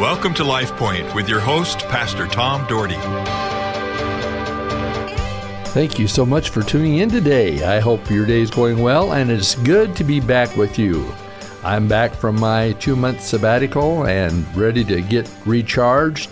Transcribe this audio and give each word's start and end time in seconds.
Welcome 0.00 0.32
to 0.36 0.44
Life 0.44 0.74
Point 0.76 1.14
with 1.14 1.28
your 1.28 1.40
host, 1.40 1.80
Pastor 1.80 2.26
Tom 2.26 2.66
Dougherty. 2.66 2.94
Thank 5.72 5.98
you 5.98 6.08
so 6.08 6.24
much 6.24 6.48
for 6.48 6.62
tuning 6.62 6.96
in 6.96 7.10
today. 7.10 7.62
I 7.64 7.80
hope 7.80 8.10
your 8.10 8.24
day 8.24 8.40
is 8.40 8.50
going 8.50 8.80
well, 8.80 9.12
and 9.12 9.30
it's 9.30 9.56
good 9.56 9.94
to 9.96 10.04
be 10.04 10.18
back 10.18 10.56
with 10.56 10.78
you. 10.78 11.06
I'm 11.62 11.86
back 11.86 12.14
from 12.14 12.40
my 12.40 12.72
two 12.80 12.96
month 12.96 13.20
sabbatical 13.20 14.06
and 14.06 14.46
ready 14.56 14.84
to 14.84 15.02
get 15.02 15.30
recharged. 15.44 16.30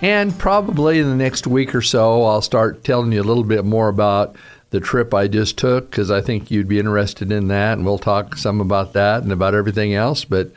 And 0.00 0.36
probably 0.38 0.98
in 0.98 1.10
the 1.10 1.14
next 1.14 1.46
week 1.46 1.74
or 1.74 1.82
so, 1.82 2.24
I'll 2.24 2.40
start 2.40 2.82
telling 2.82 3.12
you 3.12 3.20
a 3.20 3.22
little 3.22 3.44
bit 3.44 3.66
more 3.66 3.88
about 3.88 4.36
the 4.70 4.80
trip 4.80 5.12
I 5.12 5.28
just 5.28 5.58
took 5.58 5.90
because 5.90 6.10
I 6.10 6.22
think 6.22 6.50
you'd 6.50 6.66
be 6.66 6.78
interested 6.78 7.30
in 7.30 7.48
that. 7.48 7.74
And 7.74 7.84
we'll 7.84 7.98
talk 7.98 8.38
some 8.38 8.62
about 8.62 8.94
that 8.94 9.22
and 9.22 9.32
about 9.32 9.54
everything 9.54 9.92
else. 9.92 10.24
But 10.24 10.50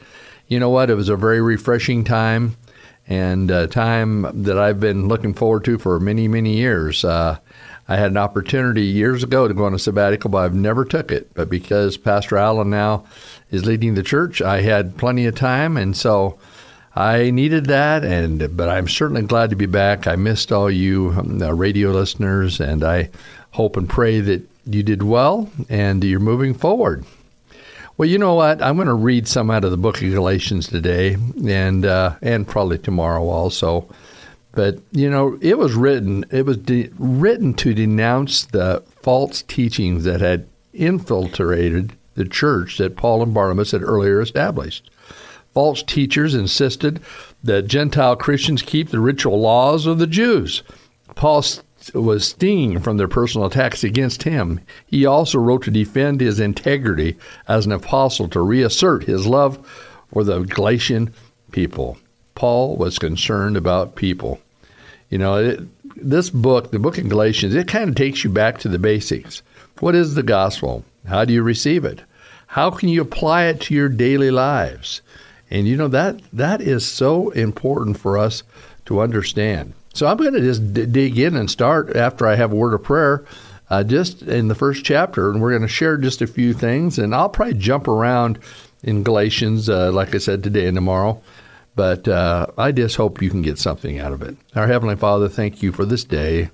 you 0.47 0.59
know 0.59 0.69
what? 0.69 0.89
It 0.89 0.95
was 0.95 1.09
a 1.09 1.15
very 1.15 1.41
refreshing 1.41 2.03
time 2.03 2.57
and 3.07 3.51
a 3.51 3.67
time 3.67 4.43
that 4.43 4.57
I've 4.57 4.79
been 4.79 5.07
looking 5.07 5.33
forward 5.33 5.63
to 5.65 5.77
for 5.77 5.99
many, 5.99 6.27
many 6.27 6.55
years. 6.55 7.05
Uh, 7.05 7.37
I 7.87 7.97
had 7.97 8.11
an 8.11 8.17
opportunity 8.17 8.83
years 8.83 9.23
ago 9.23 9.47
to 9.47 9.53
go 9.53 9.65
on 9.65 9.75
a 9.75 9.79
sabbatical, 9.79 10.31
but 10.31 10.39
I've 10.39 10.55
never 10.55 10.85
took 10.85 11.11
it. 11.11 11.33
But 11.35 11.49
because 11.49 11.97
Pastor 11.97 12.37
Allen 12.37 12.71
now 12.71 13.05
is 13.51 13.65
leading 13.65 13.93
the 13.93 14.03
church, 14.03 14.41
I 14.41 14.61
had 14.61 14.97
plenty 14.97 15.27
of 15.27 15.35
time, 15.35 15.77
and 15.77 15.95
so 15.95 16.39
I 16.95 17.29
needed 17.29 17.67
that. 17.67 18.03
And 18.03 18.57
but 18.57 18.69
I'm 18.69 18.87
certainly 18.87 19.21
glad 19.21 19.51
to 19.51 19.55
be 19.55 19.67
back. 19.67 20.07
I 20.07 20.15
missed 20.15 20.51
all 20.51 20.71
you 20.71 21.13
um, 21.15 21.39
radio 21.39 21.91
listeners, 21.91 22.59
and 22.59 22.83
I 22.83 23.11
hope 23.51 23.77
and 23.77 23.87
pray 23.87 24.19
that 24.19 24.49
you 24.65 24.83
did 24.83 25.03
well 25.03 25.49
and 25.69 26.03
you're 26.03 26.19
moving 26.19 26.53
forward. 26.53 27.05
Well, 27.97 28.09
you 28.09 28.17
know 28.17 28.33
what? 28.33 28.61
I'm 28.61 28.75
going 28.75 28.89
to 28.89 28.93
read 28.93 29.25
some 29.25 29.49
out 29.49 29.63
of 29.63 29.71
the 29.71 29.77
book 29.77 30.01
of 30.01 30.11
Galatians 30.11 30.67
today, 30.67 31.15
and 31.47 31.85
uh, 31.85 32.15
and 32.21 32.45
probably 32.45 32.77
tomorrow 32.77 33.23
also. 33.23 33.87
But 34.51 34.79
you 34.91 35.09
know, 35.09 35.37
it 35.41 35.57
was 35.57 35.73
written. 35.75 36.25
It 36.29 36.45
was 36.45 36.57
de- 36.57 36.89
written 36.99 37.53
to 37.55 37.73
denounce 37.73 38.45
the 38.47 38.83
false 39.01 39.43
teachings 39.43 40.03
that 40.03 40.19
had 40.19 40.45
infiltrated 40.73 41.93
the 42.15 42.25
church 42.25 42.77
that 42.79 42.97
Paul 42.97 43.23
and 43.23 43.33
Barnabas 43.33 43.71
had 43.71 43.81
earlier 43.81 44.19
established. 44.19 44.91
False 45.53 45.81
teachers 45.81 46.35
insisted 46.35 46.99
that 47.45 47.67
Gentile 47.67 48.17
Christians 48.17 48.61
keep 48.61 48.89
the 48.89 48.99
ritual 48.99 49.39
laws 49.39 49.85
of 49.85 49.99
the 49.99 50.07
Jews. 50.07 50.63
Paul 51.15 51.45
was 51.93 52.27
stinging 52.27 52.79
from 52.79 52.97
their 52.97 53.07
personal 53.07 53.47
attacks 53.47 53.83
against 53.83 54.23
him. 54.23 54.59
He 54.87 55.05
also 55.05 55.39
wrote 55.39 55.63
to 55.63 55.71
defend 55.71 56.21
his 56.21 56.39
integrity 56.39 57.17
as 57.47 57.65
an 57.65 57.71
apostle 57.71 58.27
to 58.29 58.41
reassert 58.41 59.03
his 59.03 59.27
love 59.27 59.57
for 60.11 60.23
the 60.23 60.39
Galatian 60.39 61.13
people. 61.51 61.97
Paul 62.33 62.75
was 62.75 62.99
concerned 62.99 63.55
about 63.55 63.95
people. 63.95 64.39
You 65.09 65.17
know, 65.17 65.35
it, 65.35 65.59
this 65.95 66.29
book, 66.29 66.71
the 66.71 66.79
book 66.79 66.97
of 66.97 67.07
Galatians, 67.07 67.55
it 67.55 67.67
kind 67.67 67.89
of 67.89 67.95
takes 67.95 68.23
you 68.23 68.29
back 68.29 68.57
to 68.59 68.69
the 68.69 68.79
basics. 68.79 69.41
What 69.79 69.95
is 69.95 70.15
the 70.15 70.23
gospel? 70.23 70.83
How 71.07 71.25
do 71.25 71.33
you 71.33 71.43
receive 71.43 71.85
it? 71.85 72.01
How 72.47 72.71
can 72.71 72.89
you 72.89 73.01
apply 73.01 73.45
it 73.45 73.61
to 73.61 73.73
your 73.73 73.89
daily 73.89 74.31
lives? 74.31 75.01
And 75.51 75.67
you 75.67 75.77
know 75.77 75.87
that 75.89 76.21
that 76.33 76.61
is 76.61 76.85
so 76.85 77.29
important 77.31 77.97
for 77.99 78.17
us 78.17 78.43
to 78.85 78.99
understand. 78.99 79.73
So 79.95 80.07
I'm 80.07 80.17
going 80.17 80.33
to 80.33 80.41
just 80.41 80.73
d- 80.73 80.85
dig 80.85 81.17
in 81.17 81.37
and 81.37 81.49
start 81.49 81.95
after 81.95 82.27
I 82.27 82.35
have 82.35 82.51
a 82.51 82.55
word 82.55 82.73
of 82.73 82.83
prayer, 82.83 83.23
uh, 83.69 83.81
just 83.83 84.21
in 84.23 84.49
the 84.49 84.55
first 84.55 84.83
chapter, 84.83 85.31
and 85.31 85.41
we're 85.41 85.51
going 85.51 85.61
to 85.61 85.69
share 85.69 85.97
just 85.97 86.21
a 86.21 86.27
few 86.27 86.53
things, 86.53 86.99
and 86.99 87.15
I'll 87.15 87.29
probably 87.29 87.53
jump 87.53 87.87
around 87.87 88.37
in 88.83 89.03
Galatians, 89.03 89.69
uh, 89.69 89.93
like 89.93 90.13
I 90.13 90.17
said 90.17 90.43
today 90.43 90.67
and 90.67 90.75
tomorrow. 90.75 91.21
But 91.75 92.09
uh, 92.09 92.47
I 92.57 92.73
just 92.73 92.97
hope 92.97 93.21
you 93.21 93.29
can 93.29 93.41
get 93.41 93.57
something 93.57 93.97
out 93.97 94.11
of 94.11 94.21
it. 94.21 94.35
Our 94.53 94.67
Heavenly 94.67 94.97
Father, 94.97 95.29
thank 95.29 95.63
you 95.63 95.71
for 95.71 95.85
this 95.85 96.03
day. 96.03 96.49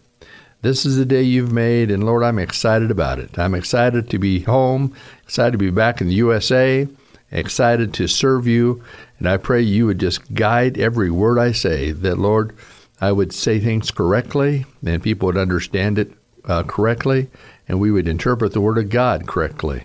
This 0.62 0.86
is 0.86 0.97
the 0.97 1.06
day 1.06 1.23
you've 1.23 1.52
made, 1.52 1.90
and 1.90 2.03
Lord, 2.03 2.22
I'm 2.22 2.38
excited 2.38 2.91
about 2.91 3.18
it. 3.18 3.40
I'm 3.40 3.56
excited 3.56 4.08
to 4.12 4.19
be 4.19 4.41
home, 4.41 4.96
excited 5.23 5.53
to 5.53 5.58
be 5.58 5.72
back 5.72 6.00
in 6.00 6.08
the 6.08 6.13
USA, 6.13 6.88
excited 7.31 7.91
to 7.96 8.08
serve 8.08 8.46
you, 8.46 8.84
and 9.18 9.28
I 9.28 9.38
pray 9.38 9.62
you 9.63 9.88
would 9.88 10.00
just 10.00 10.35
guide 10.35 10.78
every 10.78 11.09
word 11.09 11.40
I 11.40 11.53
say, 11.53 11.91
that, 11.91 12.19
Lord, 12.19 12.56
I 13.01 13.12
would 13.12 13.34
say 13.34 13.59
things 13.59 13.89
correctly 13.89 14.66
and 14.85 15.01
people 15.01 15.25
would 15.25 15.38
understand 15.38 15.97
it 15.97 16.13
uh, 16.45 16.63
correctly 16.63 17.29
and 17.67 17.79
we 17.79 17.91
would 17.91 18.07
interpret 18.07 18.53
the 18.53 18.62
Word 18.62 18.78
of 18.78 18.89
God 18.89 19.28
correctly. 19.28 19.84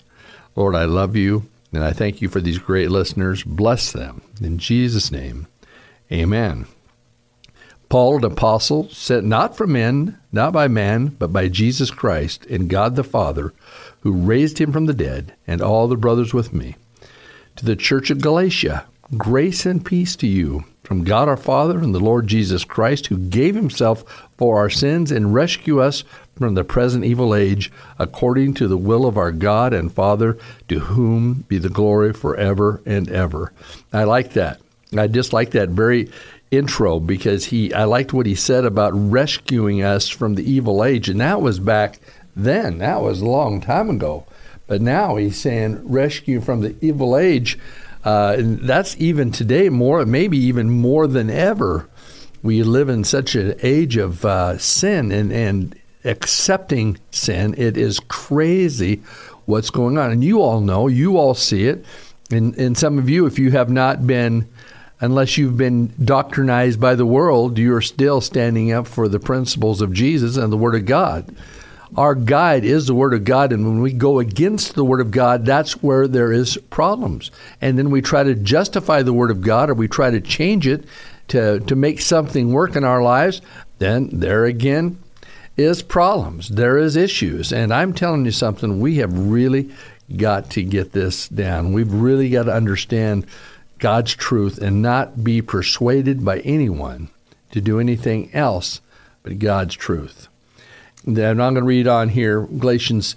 Lord, 0.54 0.74
I 0.74 0.84
love 0.84 1.16
you 1.16 1.48
and 1.72 1.82
I 1.82 1.92
thank 1.92 2.20
you 2.20 2.28
for 2.28 2.40
these 2.40 2.58
great 2.58 2.90
listeners. 2.90 3.42
Bless 3.42 3.90
them. 3.90 4.20
In 4.40 4.58
Jesus' 4.58 5.10
name, 5.10 5.46
amen. 6.12 6.66
Paul, 7.88 8.16
an 8.16 8.24
apostle, 8.24 8.88
sent 8.90 9.24
not 9.24 9.56
from 9.56 9.72
men, 9.72 10.18
not 10.32 10.52
by 10.52 10.66
man, 10.68 11.06
but 11.06 11.32
by 11.32 11.48
Jesus 11.48 11.90
Christ 11.90 12.44
and 12.46 12.68
God 12.68 12.96
the 12.96 13.04
Father, 13.04 13.54
who 14.00 14.12
raised 14.12 14.58
him 14.58 14.72
from 14.72 14.86
the 14.86 14.94
dead, 14.94 15.34
and 15.46 15.62
all 15.62 15.86
the 15.86 15.96
brothers 15.96 16.34
with 16.34 16.52
me. 16.52 16.74
To 17.56 17.64
the 17.64 17.76
church 17.76 18.10
of 18.10 18.20
Galatia, 18.20 18.86
grace 19.16 19.64
and 19.64 19.84
peace 19.84 20.16
to 20.16 20.26
you 20.26 20.64
from 20.86 21.02
God 21.02 21.28
our 21.28 21.36
Father 21.36 21.78
and 21.78 21.92
the 21.92 21.98
Lord 21.98 22.28
Jesus 22.28 22.64
Christ, 22.64 23.08
who 23.08 23.18
gave 23.18 23.56
himself 23.56 24.04
for 24.38 24.58
our 24.58 24.70
sins 24.70 25.10
and 25.10 25.34
rescue 25.34 25.80
us 25.80 26.04
from 26.36 26.54
the 26.54 26.62
present 26.62 27.04
evil 27.04 27.34
age, 27.34 27.72
according 27.98 28.54
to 28.54 28.68
the 28.68 28.76
will 28.76 29.04
of 29.04 29.16
our 29.16 29.32
God 29.32 29.74
and 29.74 29.92
Father, 29.92 30.38
to 30.68 30.78
whom 30.78 31.44
be 31.48 31.58
the 31.58 31.68
glory 31.68 32.12
forever 32.12 32.80
and 32.86 33.10
ever. 33.10 33.52
I 33.92 34.04
like 34.04 34.34
that. 34.34 34.60
I 34.96 35.08
just 35.08 35.32
like 35.32 35.50
that 35.50 35.70
very 35.70 36.08
intro 36.52 37.00
because 37.00 37.46
he 37.46 37.74
I 37.74 37.82
liked 37.82 38.12
what 38.12 38.26
he 38.26 38.36
said 38.36 38.64
about 38.64 38.92
rescuing 38.94 39.82
us 39.82 40.08
from 40.08 40.36
the 40.36 40.48
evil 40.48 40.84
age. 40.84 41.08
And 41.08 41.20
that 41.20 41.42
was 41.42 41.58
back 41.58 41.98
then. 42.36 42.78
That 42.78 43.00
was 43.00 43.20
a 43.20 43.26
long 43.26 43.60
time 43.60 43.90
ago. 43.90 44.24
But 44.68 44.80
now 44.80 45.16
he's 45.16 45.40
saying 45.40 45.88
rescue 45.88 46.40
from 46.40 46.60
the 46.60 46.76
evil 46.80 47.16
age 47.16 47.58
uh, 48.06 48.36
and 48.38 48.60
that's 48.60 48.96
even 48.98 49.32
today 49.32 49.68
more, 49.68 50.06
maybe 50.06 50.38
even 50.38 50.70
more 50.70 51.08
than 51.08 51.28
ever. 51.28 51.88
We 52.40 52.62
live 52.62 52.88
in 52.88 53.02
such 53.02 53.34
an 53.34 53.56
age 53.64 53.96
of 53.96 54.24
uh, 54.24 54.58
sin 54.58 55.10
and, 55.10 55.32
and 55.32 55.74
accepting 56.04 56.98
sin. 57.10 57.56
It 57.58 57.76
is 57.76 57.98
crazy 57.98 59.02
what's 59.46 59.70
going 59.70 59.98
on. 59.98 60.12
And 60.12 60.22
you 60.22 60.40
all 60.40 60.60
know, 60.60 60.86
you 60.86 61.18
all 61.18 61.34
see 61.34 61.66
it. 61.66 61.84
And, 62.30 62.54
and 62.54 62.78
some 62.78 62.96
of 63.00 63.10
you, 63.10 63.26
if 63.26 63.40
you 63.40 63.50
have 63.50 63.70
not 63.70 64.06
been, 64.06 64.48
unless 65.00 65.36
you've 65.36 65.56
been 65.56 65.88
doctrinized 65.88 66.78
by 66.78 66.94
the 66.94 67.06
world, 67.06 67.58
you're 67.58 67.80
still 67.80 68.20
standing 68.20 68.70
up 68.70 68.86
for 68.86 69.08
the 69.08 69.18
principles 69.18 69.80
of 69.80 69.92
Jesus 69.92 70.36
and 70.36 70.52
the 70.52 70.56
Word 70.56 70.76
of 70.76 70.86
God 70.86 71.34
our 71.96 72.14
guide 72.14 72.64
is 72.64 72.86
the 72.86 72.94
Word 72.94 73.14
of 73.14 73.24
God, 73.24 73.52
and 73.52 73.64
when 73.64 73.80
we 73.80 73.92
go 73.92 74.18
against 74.18 74.74
the 74.74 74.84
Word 74.84 75.00
of 75.00 75.10
God, 75.10 75.46
that's 75.46 75.82
where 75.82 76.08
there 76.08 76.32
is 76.32 76.56
problems. 76.70 77.30
And 77.60 77.78
then 77.78 77.90
we 77.90 78.02
try 78.02 78.24
to 78.24 78.34
justify 78.34 79.02
the 79.02 79.12
Word 79.12 79.30
of 79.30 79.40
God, 79.40 79.70
or 79.70 79.74
we 79.74 79.88
try 79.88 80.10
to 80.10 80.20
change 80.20 80.66
it 80.66 80.84
to 81.28 81.60
to 81.60 81.76
make 81.76 82.00
something 82.00 82.52
work 82.52 82.76
in 82.76 82.84
our 82.84 83.02
lives. 83.02 83.40
Then 83.78 84.08
there 84.12 84.44
again 84.44 84.98
is 85.56 85.82
problems. 85.82 86.48
There 86.48 86.78
is 86.78 86.96
issues, 86.96 87.52
and 87.52 87.72
I'm 87.72 87.92
telling 87.92 88.24
you 88.24 88.30
something. 88.30 88.80
We 88.80 88.96
have 88.96 89.16
really 89.16 89.70
got 90.16 90.50
to 90.50 90.62
get 90.62 90.92
this 90.92 91.28
down. 91.28 91.72
We've 91.72 91.92
really 91.92 92.30
got 92.30 92.44
to 92.44 92.54
understand 92.54 93.26
God's 93.78 94.14
truth 94.14 94.58
and 94.58 94.82
not 94.82 95.22
be 95.22 95.42
persuaded 95.42 96.24
by 96.24 96.40
anyone 96.40 97.08
to 97.50 97.60
do 97.60 97.80
anything 97.80 98.32
else 98.34 98.80
but 99.22 99.38
God's 99.38 99.74
truth. 99.74 100.28
I'm 101.06 101.14
not 101.14 101.50
going 101.50 101.54
to 101.56 101.62
read 101.62 101.86
on 101.86 102.08
here 102.08 102.42
Galatians 102.42 103.14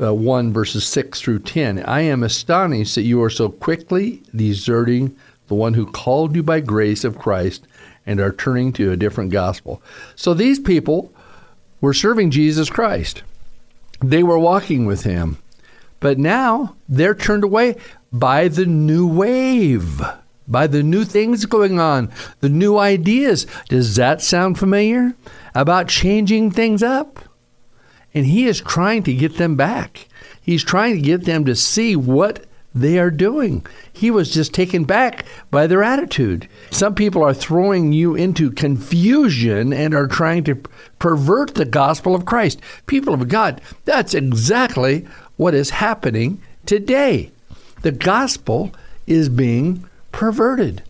uh, 0.00 0.14
1, 0.14 0.52
verses 0.52 0.86
6 0.86 1.20
through 1.20 1.40
10. 1.40 1.84
I 1.84 2.00
am 2.00 2.22
astonished 2.22 2.94
that 2.94 3.02
you 3.02 3.22
are 3.22 3.30
so 3.30 3.48
quickly 3.48 4.22
deserting 4.34 5.16
the 5.48 5.54
one 5.54 5.74
who 5.74 5.90
called 5.90 6.34
you 6.36 6.42
by 6.42 6.60
grace 6.60 7.04
of 7.04 7.18
Christ 7.18 7.66
and 8.06 8.20
are 8.20 8.32
turning 8.32 8.72
to 8.74 8.92
a 8.92 8.96
different 8.96 9.30
gospel. 9.30 9.82
So 10.14 10.32
these 10.32 10.58
people 10.58 11.12
were 11.80 11.94
serving 11.94 12.30
Jesus 12.30 12.70
Christ, 12.70 13.22
they 14.00 14.22
were 14.22 14.38
walking 14.38 14.86
with 14.86 15.02
him. 15.02 15.38
But 16.00 16.18
now 16.18 16.76
they're 16.88 17.14
turned 17.14 17.42
away 17.42 17.76
by 18.12 18.48
the 18.48 18.66
new 18.66 19.06
wave, 19.06 20.00
by 20.48 20.66
the 20.66 20.82
new 20.82 21.04
things 21.04 21.44
going 21.46 21.78
on, 21.78 22.10
the 22.40 22.48
new 22.48 22.78
ideas. 22.78 23.46
Does 23.68 23.96
that 23.96 24.22
sound 24.22 24.58
familiar? 24.58 25.14
About 25.54 25.88
changing 25.88 26.50
things 26.50 26.82
up. 26.82 27.20
And 28.14 28.26
he 28.26 28.46
is 28.46 28.60
trying 28.60 29.02
to 29.04 29.14
get 29.14 29.36
them 29.36 29.54
back. 29.54 30.08
He's 30.40 30.64
trying 30.64 30.96
to 30.96 31.02
get 31.02 31.24
them 31.24 31.44
to 31.44 31.54
see 31.54 31.94
what 31.94 32.46
they 32.74 32.98
are 32.98 33.10
doing. 33.10 33.66
He 33.92 34.10
was 34.10 34.32
just 34.32 34.54
taken 34.54 34.84
back 34.84 35.24
by 35.50 35.66
their 35.66 35.82
attitude. 35.82 36.48
Some 36.70 36.94
people 36.94 37.22
are 37.22 37.34
throwing 37.34 37.92
you 37.92 38.14
into 38.14 38.50
confusion 38.50 39.72
and 39.72 39.94
are 39.94 40.06
trying 40.06 40.44
to 40.44 40.62
pervert 40.98 41.54
the 41.54 41.64
gospel 41.64 42.14
of 42.14 42.24
Christ. 42.24 42.60
People 42.86 43.14
of 43.14 43.28
God, 43.28 43.60
that's 43.84 44.14
exactly 44.14 45.06
what 45.36 45.54
is 45.54 45.70
happening 45.70 46.40
today. 46.66 47.30
The 47.82 47.92
gospel 47.92 48.72
is 49.06 49.28
being 49.28 49.88
perverted 50.18 50.82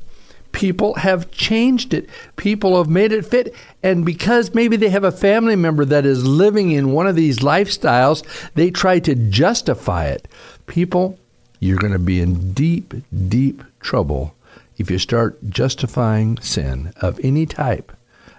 people 0.52 0.94
have 0.94 1.30
changed 1.30 1.92
it. 1.92 2.08
People 2.36 2.78
have 2.78 2.88
made 2.88 3.12
it 3.12 3.26
fit. 3.26 3.54
And 3.82 4.06
because 4.06 4.54
maybe 4.54 4.78
they 4.78 4.88
have 4.88 5.04
a 5.04 5.12
family 5.12 5.54
member 5.54 5.84
that 5.84 6.06
is 6.06 6.26
living 6.26 6.70
in 6.70 6.92
one 6.92 7.06
of 7.06 7.14
these 7.14 7.40
lifestyles, 7.40 8.25
they 8.54 8.70
try 8.70 9.00
to 9.00 9.14
justify 9.14 10.06
it. 10.06 10.26
People, 10.66 11.19
you're 11.60 11.76
going 11.76 11.92
to 11.92 11.98
be 11.98 12.22
in 12.22 12.54
deep, 12.54 12.94
deep 13.28 13.62
trouble 13.80 14.34
if 14.78 14.90
you 14.90 14.98
start 14.98 15.38
justifying 15.50 16.38
sin 16.40 16.94
of 17.02 17.20
any 17.22 17.44
type 17.44 17.92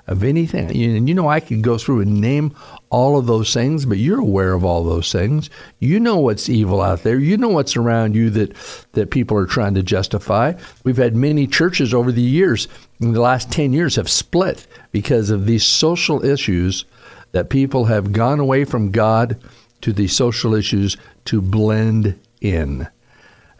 of 0.09 0.23
anything. 0.23 0.65
And 0.71 1.07
you 1.07 1.13
know, 1.13 1.29
I 1.29 1.39
could 1.39 1.61
go 1.61 1.77
through 1.77 2.01
and 2.01 2.19
name 2.19 2.55
all 2.89 3.17
of 3.17 3.27
those 3.27 3.53
things, 3.53 3.85
but 3.85 3.99
you're 3.99 4.19
aware 4.19 4.53
of 4.53 4.65
all 4.65 4.83
those 4.83 5.11
things. 5.11 5.51
You 5.77 5.99
know 5.99 6.17
what's 6.17 6.49
evil 6.49 6.81
out 6.81 7.03
there. 7.03 7.19
You 7.19 7.37
know 7.37 7.49
what's 7.49 7.77
around 7.77 8.15
you 8.15 8.31
that, 8.31 8.55
that 8.93 9.11
people 9.11 9.37
are 9.37 9.45
trying 9.45 9.75
to 9.75 9.83
justify. 9.83 10.53
We've 10.83 10.97
had 10.97 11.15
many 11.15 11.45
churches 11.45 11.93
over 11.93 12.11
the 12.11 12.23
years, 12.23 12.67
in 12.99 13.13
the 13.13 13.21
last 13.21 13.51
10 13.51 13.71
years, 13.71 13.95
have 13.97 14.09
split 14.09 14.65
because 14.91 15.29
of 15.29 15.45
these 15.45 15.63
social 15.63 16.25
issues 16.25 16.85
that 17.31 17.51
people 17.51 17.85
have 17.85 18.11
gone 18.11 18.39
away 18.39 18.65
from 18.65 18.89
God 18.89 19.39
to 19.81 19.93
these 19.93 20.15
social 20.15 20.55
issues 20.55 20.97
to 21.25 21.39
blend 21.39 22.19
in. 22.41 22.87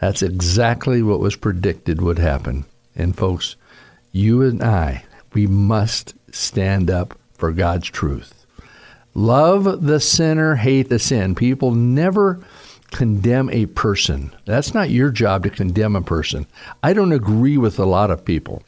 That's 0.00 0.22
exactly 0.22 1.00
what 1.00 1.20
was 1.20 1.36
predicted 1.36 2.02
would 2.02 2.18
happen. 2.18 2.64
And 2.96 3.16
folks, 3.16 3.54
you 4.10 4.42
and 4.42 4.60
I, 4.64 5.04
we 5.32 5.46
must 5.46 6.14
stand 6.32 6.90
up 6.90 7.18
for 7.34 7.52
God's 7.52 7.88
truth. 7.88 8.46
Love 9.14 9.84
the 9.86 10.00
sinner, 10.00 10.56
hate 10.56 10.88
the 10.88 10.98
sin. 10.98 11.34
People 11.34 11.72
never 11.72 12.40
condemn 12.90 13.50
a 13.50 13.66
person. 13.66 14.32
That's 14.44 14.74
not 14.74 14.90
your 14.90 15.10
job 15.10 15.44
to 15.44 15.50
condemn 15.50 15.96
a 15.96 16.02
person. 16.02 16.46
I 16.82 16.92
don't 16.92 17.12
agree 17.12 17.56
with 17.56 17.78
a 17.78 17.84
lot 17.84 18.10
of 18.10 18.24
people. 18.24 18.62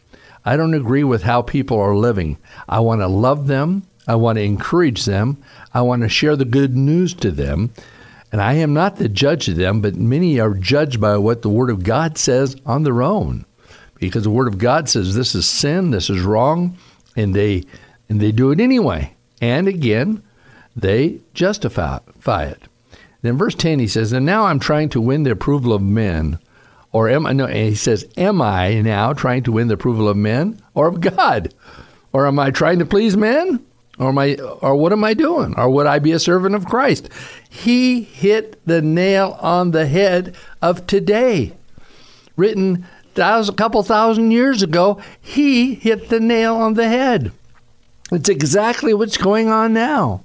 I 0.45 0.57
don't 0.57 0.75
agree 0.75 1.05
with 1.05 1.23
how 1.23 1.43
people 1.43 1.79
are 1.79 1.95
living. 1.95 2.39
I 2.69 2.81
want 2.81 3.01
to 3.01 3.07
love 3.07 3.47
them. 3.47 3.85
I 4.09 4.17
want 4.17 4.37
to 4.37 4.43
encourage 4.43 5.05
them. 5.05 5.39
I 5.73 5.83
want 5.83 6.03
to 6.03 6.09
share 6.09 6.35
the 6.35 6.45
good 6.45 6.77
news 6.77 7.15
to 7.15 7.31
them. 7.31 7.71
And 8.33 8.41
I 8.41 8.55
am 8.55 8.75
not 8.75 8.97
the 8.97 9.09
judge 9.09 9.49
of 9.49 9.57
them, 9.57 9.81
but 9.81 9.95
many 9.95 10.41
are 10.41 10.55
judged 10.55 11.01
by 11.01 11.19
what 11.19 11.43
the 11.43 11.51
Word 11.51 11.71
of 11.71 11.85
God 11.85 12.19
says 12.19 12.57
on 12.67 12.83
their 12.83 13.03
own. 13.03 13.45
Because 13.97 14.25
the 14.25 14.31
Word 14.31 14.49
of 14.49 14.59
God 14.59 14.89
says 14.89 15.15
this 15.15 15.35
is 15.35 15.49
sin, 15.49 15.91
this 15.91 16.11
is 16.11 16.23
wrong, 16.23 16.77
and 17.17 17.35
they 17.35 17.65
and 18.09 18.21
they 18.21 18.33
do 18.33 18.51
it 18.51 18.61
anyway. 18.61 19.15
And 19.41 19.69
again, 19.69 20.23
they 20.77 21.19
justify 21.35 21.99
it. 22.45 22.63
Then 23.23 23.37
verse 23.37 23.55
10 23.55 23.79
he 23.79 23.87
says, 23.87 24.13
"And 24.13 24.27
now 24.27 24.47
I'm 24.47 24.59
trying 24.59 24.89
to 24.91 25.01
win 25.01 25.23
the 25.23 25.31
approval 25.31 25.73
of 25.73 25.83
men." 25.83 26.39
Or 26.93 27.09
am 27.09 27.27
I 27.27 27.33
no 27.33 27.47
he 27.47 27.75
says, 27.75 28.05
"Am 28.17 28.43
I 28.43 28.81
now 28.81 29.13
trying 29.13 29.43
to 29.45 29.53
win 29.53 29.69
the 29.69 29.75
approval 29.75 30.09
of 30.09 30.17
men 30.17 30.61
or 30.75 30.89
of 30.89 31.01
God? 31.01 31.55
Or 32.13 32.27
am 32.27 32.39
I 32.39 32.51
trying 32.51 32.79
to 32.81 32.85
please 32.87 33.17
men? 33.17 33.61
Or 33.99 34.09
am 34.09 34.19
I 34.19 34.35
or 34.61 34.77
what 34.77 34.93
am 34.93 35.05
I 35.05 35.15
doing? 35.15 35.55
Or 35.57 35.71
would 35.71 35.87
I 35.87 35.99
be 35.99 36.13
a 36.13 36.19
servant 36.19 36.55
of 36.55 36.67
Christ?" 36.67 37.09
He 37.49 38.03
hit 38.03 38.61
the 38.67 38.83
nail 38.83 39.39
on 39.41 39.71
the 39.71 39.87
head 39.87 40.35
of 40.61 40.87
today. 40.87 41.53
Written 42.37 42.85
a 43.19 43.55
couple 43.57 43.83
thousand 43.83 44.31
years 44.31 44.63
ago, 44.63 45.01
he 45.21 45.75
hit 45.75 46.09
the 46.09 46.21
nail 46.21 46.57
on 46.57 46.75
the 46.75 46.89
head. 46.89 47.33
It's 48.11 48.29
exactly 48.29 48.93
what's 48.95 49.17
going 49.17 49.49
on 49.49 49.73
now. 49.73 50.25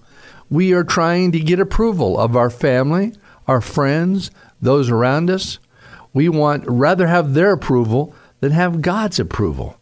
We 0.49 0.73
are 0.73 0.83
trying 0.83 1.31
to 1.33 1.39
get 1.39 1.59
approval 1.59 2.19
of 2.19 2.35
our 2.35 2.49
family, 2.49 3.13
our 3.47 3.61
friends, 3.61 4.31
those 4.61 4.89
around 4.89 5.29
us. 5.29 5.59
We 6.13 6.29
want 6.29 6.63
rather 6.67 7.07
have 7.07 7.33
their 7.33 7.51
approval 7.51 8.13
than 8.39 8.51
have 8.51 8.81
God's 8.81 9.19
approval. 9.19 9.77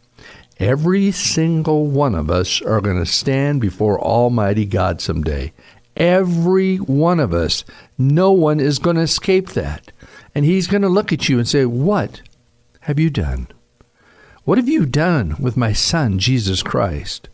Every 0.58 1.12
single 1.12 1.86
one 1.86 2.14
of 2.14 2.30
us 2.30 2.62
are 2.62 2.80
going 2.80 2.98
to 2.98 3.06
stand 3.06 3.60
before 3.60 4.00
Almighty 4.00 4.64
God 4.64 5.00
someday. 5.00 5.52
Every 5.96 6.76
one 6.76 7.20
of 7.20 7.32
us. 7.32 7.64
No 7.98 8.32
one 8.32 8.60
is 8.60 8.78
going 8.78 8.96
to 8.96 9.02
escape 9.02 9.50
that. 9.50 9.92
And 10.34 10.44
He's 10.44 10.66
going 10.66 10.82
to 10.82 10.88
look 10.88 11.12
at 11.12 11.28
you 11.28 11.38
and 11.38 11.48
say, 11.48 11.64
What 11.64 12.22
have 12.86 13.00
you 13.00 13.10
done? 13.10 13.48
What 14.44 14.58
have 14.58 14.68
you 14.68 14.86
done 14.86 15.34
with 15.40 15.56
my 15.56 15.72
Son, 15.72 16.20
Jesus 16.20 16.62
Christ? 16.62 17.28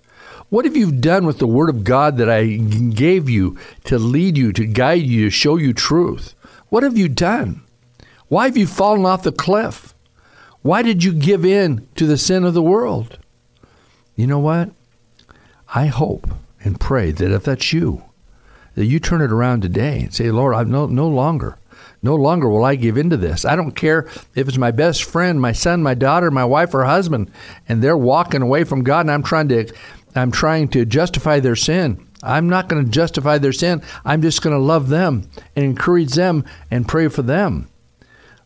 What 0.48 0.64
have 0.64 0.74
you 0.74 0.90
done 0.90 1.26
with 1.26 1.40
the 1.40 1.46
Word 1.46 1.68
of 1.68 1.84
God 1.84 2.16
that 2.16 2.30
I 2.30 2.46
gave 2.46 3.28
you 3.28 3.58
to 3.84 3.98
lead 3.98 4.38
you, 4.38 4.54
to 4.54 4.64
guide 4.64 5.02
you, 5.02 5.26
to 5.26 5.30
show 5.30 5.56
you 5.56 5.74
truth? 5.74 6.34
What 6.70 6.82
have 6.84 6.96
you 6.96 7.06
done? 7.06 7.60
Why 8.28 8.46
have 8.46 8.56
you 8.56 8.66
fallen 8.66 9.04
off 9.04 9.24
the 9.24 9.30
cliff? 9.30 9.94
Why 10.62 10.80
did 10.80 11.04
you 11.04 11.12
give 11.12 11.44
in 11.44 11.86
to 11.96 12.06
the 12.06 12.16
sin 12.16 12.44
of 12.44 12.54
the 12.54 12.62
world? 12.62 13.18
You 14.16 14.26
know 14.26 14.38
what? 14.38 14.70
I 15.74 15.88
hope 15.88 16.30
and 16.64 16.80
pray 16.80 17.10
that 17.10 17.30
if 17.30 17.44
that's 17.44 17.74
you, 17.74 18.04
that 18.74 18.86
you 18.86 18.98
turn 18.98 19.20
it 19.20 19.30
around 19.30 19.60
today 19.60 20.00
and 20.00 20.14
say, 20.14 20.30
Lord, 20.30 20.54
I'm 20.54 20.70
no, 20.70 20.86
no 20.86 21.08
longer 21.08 21.58
no 22.02 22.16
longer 22.16 22.48
will 22.48 22.64
I 22.64 22.74
give 22.74 22.98
in 22.98 23.10
to 23.10 23.16
this. 23.16 23.44
I 23.44 23.56
don't 23.56 23.76
care 23.76 24.08
if 24.34 24.48
it's 24.48 24.58
my 24.58 24.72
best 24.72 25.04
friend, 25.04 25.40
my 25.40 25.52
son, 25.52 25.82
my 25.82 25.94
daughter, 25.94 26.30
my 26.30 26.44
wife 26.44 26.74
or 26.74 26.84
husband, 26.84 27.30
and 27.68 27.82
they're 27.82 27.96
walking 27.96 28.42
away 28.42 28.64
from 28.64 28.82
God 28.82 29.02
and 29.02 29.10
I'm 29.10 29.22
trying 29.22 29.48
to 29.48 29.72
I'm 30.14 30.30
trying 30.30 30.68
to 30.68 30.84
justify 30.84 31.40
their 31.40 31.56
sin. 31.56 32.06
I'm 32.22 32.48
not 32.48 32.68
going 32.68 32.84
to 32.84 32.90
justify 32.90 33.38
their 33.38 33.52
sin. 33.52 33.82
I'm 34.04 34.22
just 34.22 34.42
going 34.42 34.54
to 34.54 34.62
love 34.62 34.88
them 34.88 35.28
and 35.56 35.64
encourage 35.64 36.12
them 36.12 36.44
and 36.70 36.86
pray 36.86 37.08
for 37.08 37.22
them. 37.22 37.68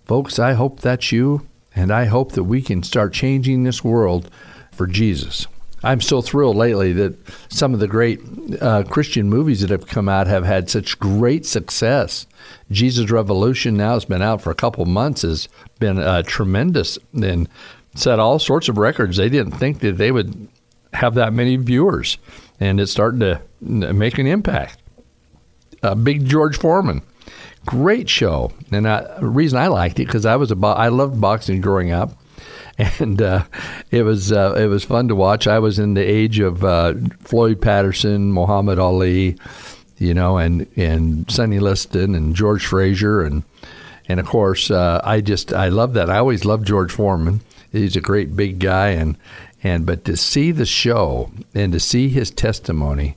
Folks, 0.04 0.38
I 0.38 0.52
hope 0.52 0.80
that's 0.80 1.10
you, 1.10 1.46
and 1.74 1.90
I 1.90 2.04
hope 2.04 2.32
that 2.32 2.44
we 2.44 2.62
can 2.62 2.82
start 2.82 3.12
changing 3.12 3.64
this 3.64 3.82
world 3.82 4.30
for 4.70 4.86
Jesus. 4.86 5.48
I'm 5.86 6.00
so 6.00 6.20
thrilled 6.20 6.56
lately 6.56 6.92
that 6.94 7.16
some 7.48 7.72
of 7.72 7.78
the 7.78 7.86
great 7.86 8.20
uh, 8.60 8.82
Christian 8.82 9.28
movies 9.28 9.60
that 9.60 9.70
have 9.70 9.86
come 9.86 10.08
out 10.08 10.26
have 10.26 10.44
had 10.44 10.68
such 10.68 10.98
great 10.98 11.46
success. 11.46 12.26
Jesus 12.72 13.08
Revolution 13.10 13.76
now 13.76 13.94
has 13.94 14.04
been 14.04 14.20
out 14.20 14.42
for 14.42 14.50
a 14.50 14.54
couple 14.56 14.84
months 14.84 15.22
has 15.22 15.48
been 15.78 15.98
uh, 15.98 16.22
tremendous 16.22 16.98
and 17.14 17.48
set 17.94 18.18
all 18.18 18.40
sorts 18.40 18.68
of 18.68 18.78
records. 18.78 19.16
They 19.16 19.28
didn't 19.28 19.52
think 19.52 19.78
that 19.80 19.96
they 19.96 20.10
would 20.10 20.48
have 20.92 21.14
that 21.14 21.32
many 21.32 21.54
viewers, 21.54 22.18
and 22.58 22.80
it's 22.80 22.90
starting 22.90 23.20
to 23.20 23.40
make 23.60 24.18
an 24.18 24.26
impact. 24.26 24.78
Uh, 25.84 25.94
Big 25.94 26.26
George 26.26 26.58
Foreman, 26.58 27.02
great 27.64 28.08
show, 28.08 28.52
and 28.72 28.86
the 28.86 29.18
reason 29.20 29.58
I 29.58 29.68
liked 29.68 30.00
it 30.00 30.06
because 30.06 30.26
I 30.26 30.34
was 30.34 30.50
a 30.50 30.56
bo- 30.56 30.72
I 30.72 30.88
loved 30.88 31.20
boxing 31.20 31.60
growing 31.60 31.92
up 31.92 32.18
and 32.98 33.20
uh, 33.22 33.44
it 33.90 34.02
was 34.02 34.32
uh, 34.32 34.54
it 34.58 34.66
was 34.66 34.84
fun 34.84 35.08
to 35.08 35.14
watch. 35.14 35.46
I 35.46 35.58
was 35.58 35.78
in 35.78 35.94
the 35.94 36.02
age 36.02 36.40
of 36.40 36.64
uh, 36.64 36.94
Floyd 37.20 37.60
Patterson, 37.60 38.32
Muhammad 38.32 38.78
Ali, 38.78 39.36
you 39.98 40.12
know, 40.12 40.36
and 40.36 40.66
and 40.76 41.30
Sonny 41.30 41.58
Liston 41.58 42.14
and 42.14 42.36
George 42.36 42.66
Frazier, 42.66 43.22
and 43.22 43.44
and 44.08 44.20
of 44.20 44.26
course 44.26 44.70
uh, 44.70 45.00
I 45.02 45.22
just 45.22 45.52
I 45.52 45.68
love 45.68 45.94
that. 45.94 46.10
I 46.10 46.18
always 46.18 46.44
loved 46.44 46.66
George 46.66 46.92
Foreman. 46.92 47.40
He's 47.72 47.96
a 47.96 48.00
great 48.02 48.36
big 48.36 48.58
guy, 48.58 48.88
and 48.88 49.16
and 49.62 49.86
but 49.86 50.04
to 50.04 50.16
see 50.16 50.52
the 50.52 50.66
show 50.66 51.30
and 51.54 51.72
to 51.72 51.80
see 51.80 52.10
his 52.10 52.30
testimony 52.30 53.16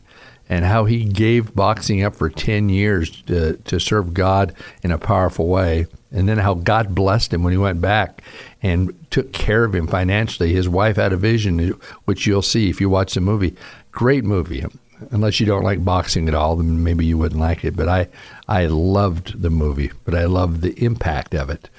and 0.50 0.66
how 0.66 0.86
he 0.86 1.06
gave 1.06 1.54
boxing 1.54 2.04
up 2.04 2.16
for 2.16 2.30
10 2.30 2.70
years 2.70 3.22
to, 3.24 3.58
to 3.58 3.80
serve 3.80 4.16
God 4.16 4.54
in 4.82 4.92
a 4.92 4.98
powerful 4.98 5.48
way. 5.48 5.86
And 6.12 6.28
then 6.28 6.40
how 6.40 6.56
God 6.56 6.96
blessed 6.96 7.34
him 7.34 7.44
when 7.44 7.54
he 7.54 7.58
went 7.58 7.82
back 7.82 8.24
and 8.64 8.94
took 9.12 9.32
care 9.32 9.64
of 9.64 9.76
him 9.76 9.86
financially. 9.86 10.52
His 10.52 10.68
wife 10.68 10.96
had 10.96 11.14
a 11.14 11.18
vision, 11.18 11.70
which 12.06 12.26
you'll 12.26 12.42
see 12.42 12.68
if 12.70 12.82
you 12.82 12.90
watch 12.90 13.14
the 13.14 13.22
movie. 13.22 13.56
Great 13.92 14.24
movie. 14.24 14.66
Unless 15.12 15.40
you 15.40 15.46
don't 15.46 15.64
like 15.64 15.86
boxing 15.86 16.28
at 16.28 16.34
all, 16.34 16.56
then 16.56 16.84
maybe 16.84 17.06
you 17.06 17.18
wouldn't 17.18 17.40
like 17.40 17.64
it. 17.64 17.76
But 17.76 17.88
I, 17.88 18.08
I 18.48 18.66
loved 18.66 19.42
the 19.42 19.52
movie, 19.52 19.92
but 20.04 20.16
I 20.16 20.26
loved 20.26 20.62
the 20.62 20.74
impact 20.84 21.36
of 21.36 21.52
it. 21.52 21.70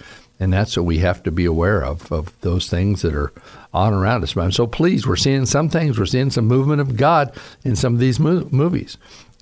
And 0.41 0.53
that's 0.53 0.75
what 0.75 0.87
we 0.87 0.99
have 0.99 1.23
to 1.25 1.31
be 1.31 1.45
aware 1.45 1.85
of, 1.85 2.11
of 2.11 2.39
those 2.41 2.69
things 2.69 3.03
that 3.03 3.15
are 3.15 3.31
on 3.75 3.93
around 3.93 4.25
us. 4.25 4.33
But 4.33 4.43
I'm 4.43 4.53
so 4.53 4.67
pleased. 4.67 5.07
We're 5.07 5.17
seeing 5.17 5.45
some 5.45 5.69
things. 5.69 5.99
We're 5.99 6.07
seeing 6.07 6.31
some 6.31 6.47
movement 6.47 6.81
of 6.81 6.97
God 6.97 7.37
in 7.63 7.77
some 7.77 7.93
of 7.93 8.01
these 8.01 8.19
mo- 8.19 8.49
movies. 8.51 8.97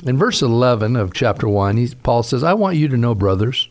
In 0.05 0.19
verse 0.19 0.43
11 0.43 0.97
of 0.97 1.15
chapter 1.15 1.49
1, 1.49 1.77
he, 1.77 1.95
Paul 2.03 2.25
says, 2.25 2.43
I 2.43 2.55
want 2.55 2.77
you 2.77 2.89
to 2.89 2.97
know, 2.97 3.15
brothers, 3.15 3.69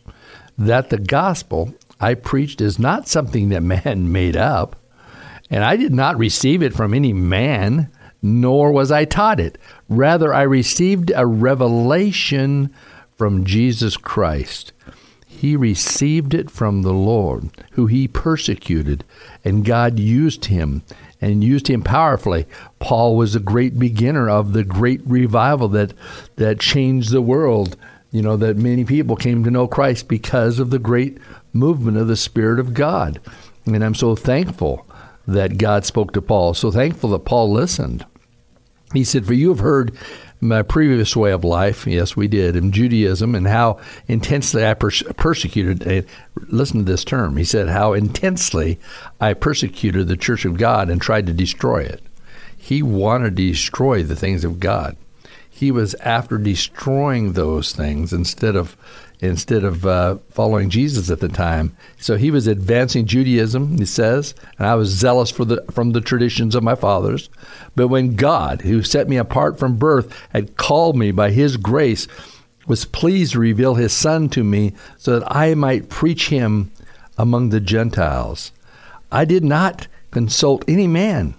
that 0.56 0.88
the 0.88 0.98
gospel 0.98 1.74
I 2.00 2.14
preached 2.14 2.60
is 2.60 2.78
not 2.78 3.08
something 3.08 3.50
that 3.50 3.62
man 3.84 4.10
made 4.10 4.36
up, 4.36 4.76
and 5.50 5.64
I 5.64 5.76
did 5.76 5.94
not 5.94 6.18
receive 6.18 6.62
it 6.62 6.74
from 6.74 6.92
any 6.92 7.12
man, 7.12 7.90
nor 8.22 8.72
was 8.72 8.90
I 8.90 9.04
taught 9.04 9.40
it. 9.40 9.58
Rather, 9.88 10.34
I 10.34 10.42
received 10.42 11.12
a 11.14 11.26
revelation 11.26 12.74
from 13.16 13.44
Jesus 13.44 13.96
Christ. 13.96 14.72
He 15.38 15.54
received 15.54 16.34
it 16.34 16.50
from 16.50 16.82
the 16.82 16.92
Lord, 16.92 17.50
who 17.72 17.86
he 17.86 18.08
persecuted, 18.08 19.04
and 19.44 19.64
God 19.64 19.96
used 19.96 20.46
him 20.46 20.82
and 21.20 21.44
used 21.44 21.68
him 21.68 21.82
powerfully. 21.82 22.46
Paul 22.80 23.16
was 23.16 23.36
a 23.36 23.40
great 23.40 23.78
beginner 23.78 24.28
of 24.28 24.52
the 24.52 24.64
great 24.64 25.00
revival 25.06 25.68
that 25.68 25.94
that 26.36 26.58
changed 26.58 27.12
the 27.12 27.22
world. 27.22 27.76
You 28.10 28.20
know 28.20 28.36
that 28.36 28.56
many 28.56 28.84
people 28.84 29.14
came 29.14 29.44
to 29.44 29.50
know 29.52 29.68
Christ 29.68 30.08
because 30.08 30.58
of 30.58 30.70
the 30.70 30.80
great 30.80 31.18
movement 31.52 31.98
of 31.98 32.08
the 32.08 32.16
Spirit 32.16 32.58
of 32.58 32.74
God, 32.74 33.20
and 33.64 33.84
I'm 33.84 33.94
so 33.94 34.16
thankful 34.16 34.88
that 35.28 35.56
God 35.56 35.84
spoke 35.84 36.12
to 36.14 36.20
Paul. 36.20 36.52
So 36.52 36.72
thankful 36.72 37.10
that 37.10 37.20
Paul 37.20 37.52
listened. 37.52 38.04
He 38.92 39.04
said, 39.04 39.24
For 39.24 39.34
you 39.34 39.50
have 39.50 39.60
heard 39.60 39.96
my 40.40 40.62
previous 40.62 41.16
way 41.16 41.32
of 41.32 41.44
life, 41.44 41.86
yes, 41.86 42.16
we 42.16 42.28
did, 42.28 42.54
in 42.54 42.72
Judaism, 42.72 43.34
and 43.34 43.46
how 43.46 43.80
intensely 44.06 44.64
I 44.66 44.74
pers- 44.74 45.02
persecuted. 45.16 45.86
Uh, 45.86 46.06
listen 46.48 46.78
to 46.78 46.90
this 46.90 47.04
term. 47.04 47.36
He 47.36 47.44
said, 47.44 47.68
How 47.68 47.92
intensely 47.92 48.78
I 49.20 49.34
persecuted 49.34 50.06
the 50.06 50.16
church 50.16 50.44
of 50.44 50.56
God 50.56 50.90
and 50.90 51.00
tried 51.00 51.26
to 51.26 51.32
destroy 51.32 51.82
it. 51.82 52.02
He 52.56 52.82
wanted 52.82 53.36
to 53.36 53.48
destroy 53.48 54.02
the 54.02 54.16
things 54.16 54.44
of 54.44 54.60
God. 54.60 54.96
He 55.48 55.70
was 55.72 55.94
after 55.96 56.38
destroying 56.38 57.32
those 57.32 57.72
things 57.72 58.12
instead 58.12 58.54
of 58.54 58.76
instead 59.20 59.64
of 59.64 59.84
uh, 59.84 60.18
following 60.30 60.70
Jesus 60.70 61.10
at 61.10 61.20
the 61.20 61.28
time. 61.28 61.76
So 61.98 62.16
he 62.16 62.30
was 62.30 62.46
advancing 62.46 63.06
Judaism, 63.06 63.78
he 63.78 63.84
says, 63.84 64.34
and 64.58 64.66
I 64.66 64.74
was 64.74 64.90
zealous 64.90 65.30
for 65.30 65.44
the 65.44 65.64
from 65.70 65.92
the 65.92 66.00
traditions 66.00 66.54
of 66.54 66.62
my 66.62 66.74
fathers. 66.74 67.28
But 67.74 67.88
when 67.88 68.14
God, 68.16 68.62
who 68.62 68.82
set 68.82 69.08
me 69.08 69.16
apart 69.16 69.58
from 69.58 69.76
birth, 69.76 70.12
had 70.30 70.56
called 70.56 70.96
me 70.96 71.10
by 71.10 71.30
his 71.30 71.56
grace, 71.56 72.06
was 72.66 72.84
pleased 72.84 73.32
to 73.32 73.40
reveal 73.40 73.74
his 73.74 73.92
son 73.92 74.28
to 74.30 74.44
me 74.44 74.74
so 74.98 75.18
that 75.18 75.34
I 75.34 75.54
might 75.54 75.88
preach 75.88 76.28
him 76.28 76.70
among 77.16 77.48
the 77.48 77.60
Gentiles. 77.60 78.52
I 79.10 79.24
did 79.24 79.42
not 79.42 79.88
consult 80.10 80.64
any 80.68 80.86
man, 80.86 81.34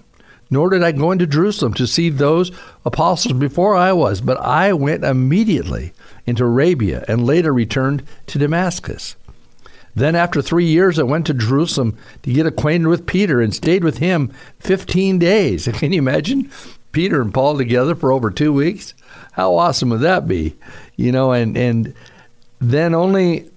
nor 0.50 0.70
did 0.70 0.84
I 0.84 0.92
go 0.92 1.12
into 1.12 1.28
Jerusalem 1.28 1.74
to 1.76 1.88
see 1.88 2.10
those 2.10 2.52
apostles 2.84 3.34
before 3.34 3.76
I 3.76 3.94
was, 3.94 4.22
but 4.22 4.40
I 4.40 4.74
went 4.74 5.04
immediately 5.04 5.94
into 6.26 6.44
Arabia 6.44 7.04
and 7.08 7.26
later 7.26 7.54
returned 7.54 8.04
to 8.28 8.40
Damascus. 8.40 9.16
Then, 9.96 10.16
after 10.16 10.42
three 10.42 10.66
years, 10.66 11.00
I 11.00 11.04
went 11.04 11.26
to 11.28 11.34
Jerusalem 11.34 11.98
to 12.24 12.32
get 12.32 12.46
acquainted 12.46 12.88
with 12.88 13.06
Peter 13.06 13.42
and 13.42 13.54
stayed 13.54 13.84
with 13.84 13.98
him 13.98 14.32
15 14.60 15.20
days. 15.20 15.68
Can 15.74 15.92
you 15.92 16.00
imagine 16.00 16.52
Peter 16.92 17.22
and 17.22 17.34
Paul 17.34 17.58
together 17.58 17.96
for 17.96 18.12
over 18.12 18.30
two 18.30 18.54
weeks? 18.54 18.94
How 19.34 19.56
awesome 19.56 19.90
would 19.90 20.02
that 20.02 20.28
be? 20.28 20.56
You 20.96 21.12
know, 21.12 21.32
and, 21.32 21.58
and 21.58 21.94
then 22.60 22.94
only 22.94 23.50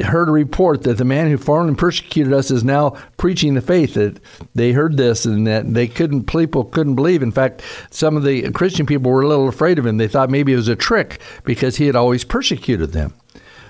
heard 0.00 0.28
a 0.28 0.32
report 0.32 0.82
that 0.82 0.98
the 0.98 1.04
man 1.04 1.28
who 1.28 1.36
formerly 1.36 1.74
persecuted 1.74 2.32
us 2.32 2.50
is 2.50 2.64
now 2.64 2.90
preaching 3.16 3.54
the 3.54 3.60
faith. 3.60 3.94
That 3.94 4.20
they 4.54 4.72
heard 4.72 4.96
this 4.96 5.24
and 5.24 5.46
that 5.46 5.74
they 5.74 5.86
couldn't 5.88 6.24
people 6.24 6.64
couldn't 6.64 6.94
believe. 6.94 7.22
In 7.22 7.32
fact, 7.32 7.62
some 7.90 8.16
of 8.16 8.24
the 8.24 8.50
Christian 8.52 8.86
people 8.86 9.10
were 9.10 9.22
a 9.22 9.28
little 9.28 9.48
afraid 9.48 9.78
of 9.78 9.86
him. 9.86 9.96
They 9.96 10.08
thought 10.08 10.30
maybe 10.30 10.52
it 10.52 10.56
was 10.56 10.68
a 10.68 10.76
trick 10.76 11.20
because 11.44 11.76
he 11.76 11.86
had 11.86 11.96
always 11.96 12.24
persecuted 12.24 12.92
them. 12.92 13.14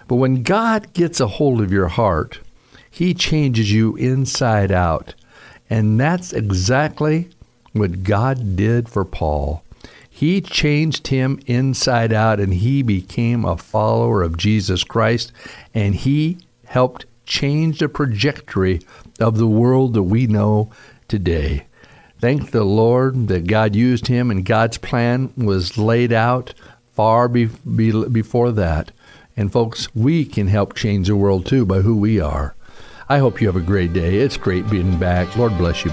But 0.08 0.16
when 0.16 0.42
God 0.42 0.94
gets 0.94 1.20
a 1.20 1.28
hold 1.28 1.60
of 1.60 1.70
your 1.70 1.88
heart, 1.88 2.40
He 2.90 3.12
changes 3.12 3.70
you 3.70 3.94
inside 3.96 4.72
out, 4.72 5.14
and 5.68 6.00
that's 6.00 6.32
exactly 6.32 7.28
what 7.72 8.02
God 8.02 8.56
did 8.56 8.88
for 8.88 9.04
Paul. 9.04 9.62
He 10.18 10.40
changed 10.40 11.06
him 11.06 11.38
inside 11.46 12.12
out 12.12 12.40
and 12.40 12.52
he 12.52 12.82
became 12.82 13.44
a 13.44 13.56
follower 13.56 14.24
of 14.24 14.36
Jesus 14.36 14.82
Christ 14.82 15.30
and 15.72 15.94
he 15.94 16.38
helped 16.66 17.06
change 17.24 17.78
the 17.78 17.86
trajectory 17.86 18.80
of 19.20 19.38
the 19.38 19.46
world 19.46 19.94
that 19.94 20.02
we 20.02 20.26
know 20.26 20.72
today. 21.06 21.66
Thank 22.18 22.50
the 22.50 22.64
Lord 22.64 23.28
that 23.28 23.46
God 23.46 23.76
used 23.76 24.08
him 24.08 24.32
and 24.32 24.44
God's 24.44 24.76
plan 24.76 25.32
was 25.36 25.78
laid 25.78 26.12
out 26.12 26.52
far 26.94 27.28
be, 27.28 27.44
be, 27.44 27.92
before 28.08 28.50
that. 28.50 28.90
And 29.36 29.52
folks, 29.52 29.94
we 29.94 30.24
can 30.24 30.48
help 30.48 30.74
change 30.74 31.06
the 31.06 31.14
world 31.14 31.46
too 31.46 31.64
by 31.64 31.82
who 31.82 31.96
we 31.96 32.18
are. 32.18 32.56
I 33.08 33.18
hope 33.18 33.40
you 33.40 33.46
have 33.46 33.54
a 33.54 33.60
great 33.60 33.92
day. 33.92 34.16
It's 34.16 34.36
great 34.36 34.68
being 34.68 34.98
back. 34.98 35.36
Lord 35.36 35.56
bless 35.56 35.84
you. 35.84 35.92